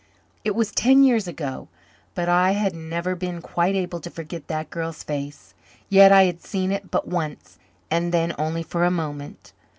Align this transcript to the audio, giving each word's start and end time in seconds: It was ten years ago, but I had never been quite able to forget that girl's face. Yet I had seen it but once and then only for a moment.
It 0.43 0.55
was 0.55 0.71
ten 0.71 1.03
years 1.03 1.27
ago, 1.27 1.67
but 2.15 2.27
I 2.27 2.53
had 2.53 2.73
never 2.75 3.15
been 3.15 3.39
quite 3.39 3.75
able 3.75 3.99
to 3.99 4.09
forget 4.09 4.47
that 4.47 4.71
girl's 4.71 5.03
face. 5.03 5.53
Yet 5.89 6.11
I 6.11 6.23
had 6.23 6.41
seen 6.41 6.71
it 6.71 6.89
but 6.89 7.07
once 7.07 7.59
and 7.91 8.11
then 8.11 8.33
only 8.39 8.63
for 8.63 8.83
a 8.83 8.89
moment. 8.89 9.53